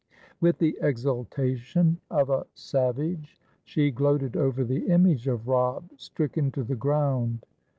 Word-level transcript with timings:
With 0.39 0.57
the 0.57 0.79
exultation 0.81 1.99
of 2.09 2.31
a 2.31 2.47
savage 2.55 3.39
she 3.63 3.91
gloated 3.91 4.35
over 4.35 4.63
the 4.63 4.87
image 4.87 5.27
of 5.27 5.47
Robb 5.47 5.91
stricken 5.95 6.51
to 6.53 6.63
the 6.63 6.75
ground. 6.75 7.45